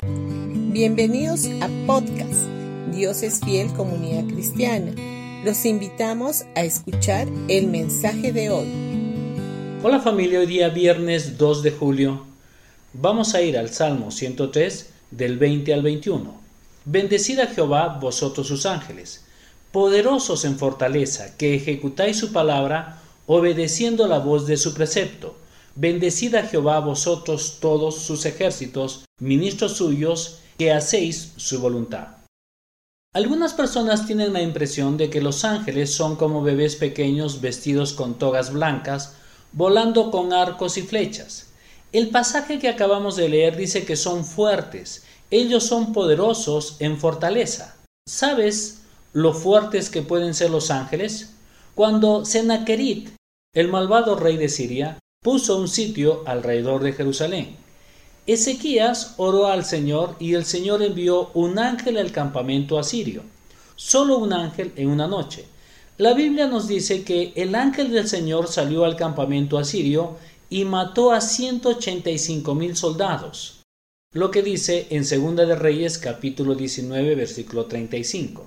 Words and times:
Bienvenidos 0.00 1.46
a 1.60 1.68
podcast 1.88 2.46
Dios 2.92 3.24
es 3.24 3.40
fiel 3.40 3.72
comunidad 3.72 4.32
cristiana. 4.32 4.92
Los 5.44 5.64
invitamos 5.64 6.44
a 6.54 6.62
escuchar 6.62 7.26
el 7.48 7.66
mensaje 7.66 8.32
de 8.32 8.48
hoy. 8.48 8.68
Hola 9.82 9.98
familia, 9.98 10.38
hoy 10.38 10.46
día 10.46 10.68
viernes 10.68 11.36
2 11.36 11.64
de 11.64 11.72
julio 11.72 12.26
vamos 12.92 13.34
a 13.34 13.42
ir 13.42 13.58
al 13.58 13.70
Salmo 13.70 14.12
103 14.12 14.90
del 15.10 15.36
20 15.36 15.74
al 15.74 15.82
21. 15.82 16.40
Bendecid 16.84 17.40
a 17.40 17.48
Jehová 17.48 17.98
vosotros 18.00 18.46
sus 18.46 18.66
ángeles, 18.66 19.24
poderosos 19.72 20.44
en 20.44 20.58
fortaleza, 20.58 21.36
que 21.36 21.56
ejecutáis 21.56 22.16
su 22.16 22.32
palabra 22.32 23.02
obedeciendo 23.26 24.06
la 24.06 24.20
voz 24.20 24.46
de 24.46 24.58
su 24.58 24.74
precepto. 24.74 25.34
Bendecid 25.80 26.34
a 26.34 26.42
Jehová 26.42 26.80
vosotros 26.80 27.58
todos 27.60 27.98
sus 28.02 28.26
ejércitos, 28.26 29.04
ministros 29.20 29.76
suyos, 29.76 30.40
que 30.58 30.72
hacéis 30.72 31.34
su 31.36 31.60
voluntad. 31.60 32.16
Algunas 33.14 33.54
personas 33.54 34.04
tienen 34.04 34.32
la 34.32 34.42
impresión 34.42 34.96
de 34.96 35.08
que 35.08 35.20
los 35.20 35.44
ángeles 35.44 35.94
son 35.94 36.16
como 36.16 36.42
bebés 36.42 36.74
pequeños 36.74 37.40
vestidos 37.40 37.92
con 37.92 38.18
togas 38.18 38.52
blancas, 38.52 39.14
volando 39.52 40.10
con 40.10 40.32
arcos 40.32 40.78
y 40.78 40.82
flechas. 40.82 41.50
El 41.92 42.10
pasaje 42.10 42.58
que 42.58 42.68
acabamos 42.68 43.14
de 43.14 43.28
leer 43.28 43.56
dice 43.56 43.84
que 43.84 43.94
son 43.94 44.24
fuertes, 44.24 45.04
ellos 45.30 45.62
son 45.62 45.92
poderosos 45.92 46.74
en 46.80 46.98
fortaleza. 46.98 47.76
¿Sabes 48.04 48.80
lo 49.12 49.32
fuertes 49.32 49.90
que 49.90 50.02
pueden 50.02 50.34
ser 50.34 50.50
los 50.50 50.72
ángeles? 50.72 51.34
Cuando 51.76 52.24
Sennacherit, 52.24 53.10
el 53.54 53.68
malvado 53.68 54.16
rey 54.16 54.36
de 54.36 54.48
Siria, 54.48 54.98
puso 55.22 55.58
un 55.58 55.68
sitio 55.68 56.22
alrededor 56.26 56.82
de 56.82 56.92
Jerusalén. 56.92 57.56
Ezequías 58.26 59.14
oró 59.16 59.46
al 59.46 59.64
Señor 59.64 60.16
y 60.18 60.34
el 60.34 60.44
Señor 60.44 60.82
envió 60.82 61.30
un 61.34 61.58
ángel 61.58 61.96
al 61.96 62.12
campamento 62.12 62.78
asirio. 62.78 63.22
Solo 63.74 64.18
un 64.18 64.32
ángel 64.32 64.72
en 64.76 64.88
una 64.88 65.06
noche. 65.06 65.46
La 65.96 66.14
Biblia 66.14 66.46
nos 66.46 66.68
dice 66.68 67.02
que 67.02 67.32
el 67.36 67.54
ángel 67.54 67.90
del 67.90 68.06
Señor 68.06 68.48
salió 68.48 68.84
al 68.84 68.96
campamento 68.96 69.58
asirio 69.58 70.16
y 70.50 70.64
mató 70.64 71.12
a 71.12 71.20
185 71.20 72.54
mil 72.54 72.76
soldados. 72.76 73.62
Lo 74.12 74.30
que 74.30 74.42
dice 74.42 74.86
en 74.90 75.04
Segunda 75.04 75.44
de 75.44 75.56
Reyes 75.56 75.98
capítulo 75.98 76.54
19 76.54 77.14
versículo 77.14 77.66
35. 77.66 78.46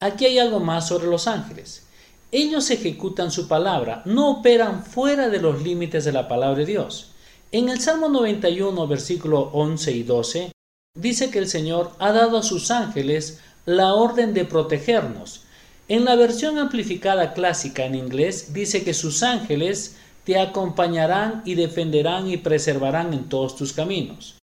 Aquí 0.00 0.26
hay 0.26 0.38
algo 0.38 0.60
más 0.60 0.88
sobre 0.88 1.06
los 1.06 1.26
ángeles. 1.26 1.87
Ellos 2.30 2.70
ejecutan 2.70 3.30
su 3.30 3.48
palabra, 3.48 4.02
no 4.04 4.30
operan 4.30 4.84
fuera 4.84 5.30
de 5.30 5.40
los 5.40 5.62
límites 5.62 6.04
de 6.04 6.12
la 6.12 6.28
palabra 6.28 6.58
de 6.58 6.66
Dios. 6.66 7.12
En 7.52 7.70
el 7.70 7.80
Salmo 7.80 8.10
91, 8.10 8.86
versículo 8.86 9.48
11 9.54 9.92
y 9.92 10.02
12, 10.02 10.52
dice 10.94 11.30
que 11.30 11.38
el 11.38 11.48
Señor 11.48 11.92
ha 11.98 12.12
dado 12.12 12.36
a 12.36 12.42
sus 12.42 12.70
ángeles 12.70 13.40
la 13.64 13.94
orden 13.94 14.34
de 14.34 14.44
protegernos. 14.44 15.44
En 15.88 16.04
la 16.04 16.16
versión 16.16 16.58
amplificada 16.58 17.32
clásica 17.32 17.86
en 17.86 17.94
inglés 17.94 18.52
dice 18.52 18.84
que 18.84 18.92
sus 18.92 19.22
ángeles 19.22 19.96
te 20.24 20.38
acompañarán 20.38 21.40
y 21.46 21.54
defenderán 21.54 22.28
y 22.28 22.36
preservarán 22.36 23.14
en 23.14 23.30
todos 23.30 23.56
tus 23.56 23.72
caminos. 23.72 24.36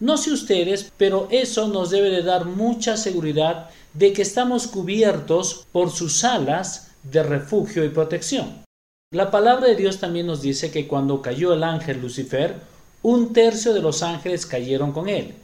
No 0.00 0.16
sé 0.16 0.32
ustedes, 0.32 0.90
pero 0.96 1.28
eso 1.30 1.68
nos 1.68 1.90
debe 1.90 2.08
de 2.08 2.22
dar 2.22 2.46
mucha 2.46 2.96
seguridad 2.96 3.68
de 3.92 4.14
que 4.14 4.22
estamos 4.22 4.66
cubiertos 4.66 5.66
por 5.72 5.90
sus 5.90 6.24
alas 6.24 6.85
de 7.10 7.22
refugio 7.22 7.84
y 7.84 7.90
protección. 7.90 8.64
La 9.12 9.30
palabra 9.30 9.68
de 9.68 9.76
Dios 9.76 9.98
también 9.98 10.26
nos 10.26 10.42
dice 10.42 10.70
que 10.70 10.88
cuando 10.88 11.22
cayó 11.22 11.52
el 11.52 11.62
ángel 11.62 12.00
Lucifer, 12.00 12.56
un 13.02 13.32
tercio 13.32 13.72
de 13.72 13.80
los 13.80 14.02
ángeles 14.02 14.46
cayeron 14.46 14.92
con 14.92 15.08
él. 15.08 15.34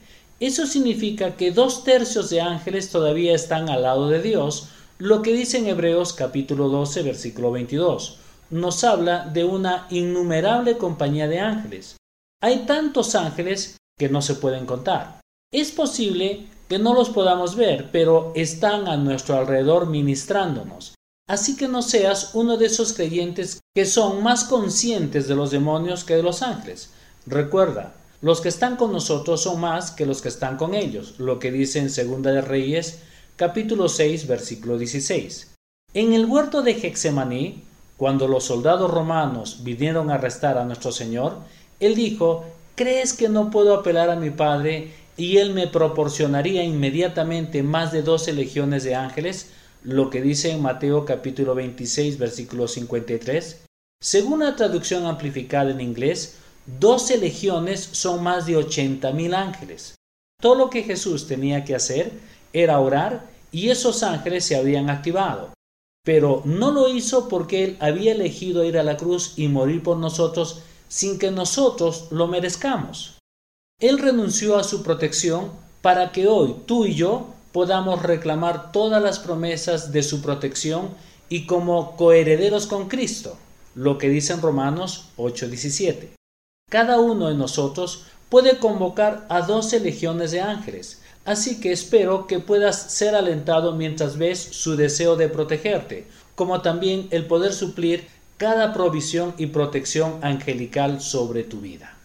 Eso 0.40 0.66
significa 0.66 1.36
que 1.36 1.52
dos 1.52 1.84
tercios 1.84 2.28
de 2.30 2.40
ángeles 2.40 2.90
todavía 2.90 3.34
están 3.34 3.70
al 3.70 3.82
lado 3.82 4.08
de 4.08 4.20
Dios, 4.20 4.70
lo 4.98 5.22
que 5.22 5.32
dice 5.32 5.58
en 5.58 5.68
Hebreos 5.68 6.12
capítulo 6.12 6.68
12 6.68 7.02
versículo 7.02 7.52
22. 7.52 8.18
Nos 8.50 8.82
habla 8.82 9.26
de 9.26 9.44
una 9.44 9.86
innumerable 9.90 10.76
compañía 10.76 11.28
de 11.28 11.38
ángeles. 11.38 11.96
Hay 12.42 12.66
tantos 12.66 13.14
ángeles 13.14 13.76
que 13.96 14.08
no 14.08 14.20
se 14.20 14.34
pueden 14.34 14.66
contar. 14.66 15.20
Es 15.52 15.70
posible 15.70 16.48
que 16.68 16.78
no 16.78 16.94
los 16.94 17.10
podamos 17.10 17.54
ver, 17.54 17.90
pero 17.92 18.32
están 18.34 18.88
a 18.88 18.96
nuestro 18.96 19.36
alrededor 19.36 19.86
ministrándonos. 19.86 20.94
Así 21.28 21.56
que 21.56 21.68
no 21.68 21.82
seas 21.82 22.30
uno 22.34 22.56
de 22.56 22.66
esos 22.66 22.92
creyentes 22.92 23.60
que 23.74 23.86
son 23.86 24.22
más 24.22 24.44
conscientes 24.44 25.28
de 25.28 25.36
los 25.36 25.50
demonios 25.50 26.04
que 26.04 26.16
de 26.16 26.22
los 26.22 26.42
ángeles. 26.42 26.90
Recuerda, 27.26 27.94
los 28.20 28.40
que 28.40 28.48
están 28.48 28.76
con 28.76 28.92
nosotros 28.92 29.42
son 29.42 29.60
más 29.60 29.90
que 29.90 30.06
los 30.06 30.20
que 30.20 30.28
están 30.28 30.56
con 30.56 30.74
ellos, 30.74 31.14
lo 31.18 31.38
que 31.38 31.50
dice 31.50 31.78
en 31.78 31.90
Segunda 31.90 32.32
de 32.32 32.40
Reyes, 32.40 33.00
capítulo 33.36 33.88
6, 33.88 34.26
versículo 34.26 34.78
16. 34.78 35.54
En 35.94 36.12
el 36.12 36.26
huerto 36.26 36.62
de 36.62 36.72
Hexemaní, 36.72 37.64
cuando 37.96 38.26
los 38.26 38.44
soldados 38.44 38.90
romanos 38.90 39.62
vinieron 39.62 40.10
a 40.10 40.14
arrestar 40.14 40.58
a 40.58 40.64
nuestro 40.64 40.90
Señor, 40.90 41.38
él 41.80 41.94
dijo, 41.94 42.44
¿crees 42.74 43.12
que 43.12 43.28
no 43.28 43.50
puedo 43.50 43.74
apelar 43.74 44.10
a 44.10 44.16
mi 44.16 44.30
Padre 44.30 44.92
y 45.16 45.36
él 45.38 45.52
me 45.52 45.66
proporcionaría 45.66 46.64
inmediatamente 46.64 47.62
más 47.62 47.92
de 47.92 48.02
doce 48.02 48.32
legiones 48.32 48.84
de 48.84 48.94
ángeles? 48.94 49.50
Lo 49.84 50.10
que 50.10 50.22
dice 50.22 50.50
en 50.50 50.62
Mateo 50.62 51.04
capítulo 51.04 51.54
26 51.54 52.18
versículo 52.18 52.68
53. 52.68 53.64
Según 54.00 54.40
la 54.40 54.56
traducción 54.56 55.06
amplificada 55.06 55.70
en 55.70 55.80
inglés, 55.80 56.36
doce 56.78 57.18
legiones 57.18 57.80
son 57.92 58.22
más 58.22 58.46
de 58.46 58.56
ochenta 58.56 59.12
mil 59.12 59.34
ángeles. 59.34 59.94
Todo 60.40 60.54
lo 60.54 60.70
que 60.70 60.82
Jesús 60.82 61.26
tenía 61.26 61.64
que 61.64 61.74
hacer 61.74 62.12
era 62.52 62.80
orar 62.80 63.30
y 63.50 63.70
esos 63.70 64.02
ángeles 64.02 64.44
se 64.44 64.56
habían 64.56 64.90
activado. 64.90 65.52
Pero 66.04 66.42
no 66.44 66.72
lo 66.72 66.88
hizo 66.88 67.28
porque 67.28 67.64
Él 67.64 67.76
había 67.80 68.12
elegido 68.12 68.64
ir 68.64 68.76
a 68.76 68.82
la 68.82 68.96
cruz 68.96 69.34
y 69.36 69.48
morir 69.48 69.82
por 69.82 69.98
nosotros 69.98 70.62
sin 70.88 71.18
que 71.18 71.30
nosotros 71.30 72.08
lo 72.10 72.26
merezcamos. 72.26 73.18
Él 73.80 73.98
renunció 73.98 74.58
a 74.58 74.64
su 74.64 74.82
protección 74.82 75.50
para 75.80 76.12
que 76.12 76.26
hoy 76.26 76.56
tú 76.66 76.86
y 76.86 76.94
yo 76.94 77.34
podamos 77.52 78.02
reclamar 78.02 78.72
todas 78.72 79.02
las 79.02 79.18
promesas 79.18 79.92
de 79.92 80.02
su 80.02 80.22
protección 80.22 80.90
y 81.28 81.46
como 81.46 81.96
coherederos 81.96 82.66
con 82.66 82.88
Cristo, 82.88 83.36
lo 83.74 83.98
que 83.98 84.08
dice 84.08 84.32
en 84.32 84.42
Romanos 84.42 85.08
8:17. 85.16 86.10
Cada 86.70 87.00
uno 87.00 87.28
de 87.28 87.34
nosotros 87.34 88.04
puede 88.28 88.58
convocar 88.58 89.26
a 89.28 89.42
doce 89.42 89.78
legiones 89.80 90.30
de 90.30 90.40
ángeles, 90.40 91.02
así 91.24 91.60
que 91.60 91.72
espero 91.72 92.26
que 92.26 92.38
puedas 92.38 92.90
ser 92.92 93.14
alentado 93.14 93.74
mientras 93.76 94.16
ves 94.16 94.38
su 94.38 94.76
deseo 94.76 95.16
de 95.16 95.28
protegerte, 95.28 96.06
como 96.34 96.62
también 96.62 97.08
el 97.10 97.26
poder 97.26 97.52
suplir 97.52 98.08
cada 98.38 98.72
provisión 98.72 99.34
y 99.36 99.46
protección 99.46 100.18
angelical 100.22 101.00
sobre 101.00 101.44
tu 101.44 101.60
vida. 101.60 101.98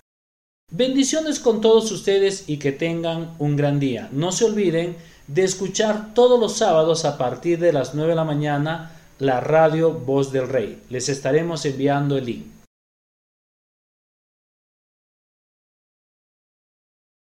Bendiciones 0.71 1.39
con 1.39 1.61
todos 1.61 1.91
ustedes 1.91 2.43
y 2.47 2.57
que 2.57 2.73
tengan 2.73 3.35
un 3.39 3.55
gran 3.55 3.79
día. 3.79 4.09
No 4.11 4.33
se 4.33 4.43
olviden 4.43 4.97
de 5.27 5.43
escuchar 5.43 6.13
todos 6.13 6.39
los 6.39 6.57
sábados 6.57 7.05
a 7.05 7.17
partir 7.17 7.59
de 7.59 7.73
las 7.73 7.93
9 7.93 8.11
de 8.11 8.15
la 8.15 8.23
mañana 8.23 8.91
la 9.19 9.39
radio 9.39 9.91
Voz 9.91 10.31
del 10.31 10.47
Rey. 10.47 10.81
Les 10.89 11.09
estaremos 11.09 11.65
enviando 11.65 12.17
el 12.17 12.25
link. 12.25 12.56